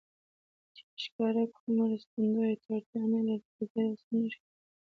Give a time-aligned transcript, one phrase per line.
[0.75, 4.53] چې په ښکاره کوم مرستندویه ته اړتیا نه لري، ګرځېدل سم نه ښکارېدل.